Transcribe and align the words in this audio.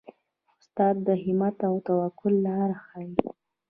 استاد 0.59 0.95
د 1.07 1.09
همت 1.23 1.57
او 1.67 1.75
توکل 1.87 2.33
لاره 2.45 2.77
ښيي. 2.85 3.11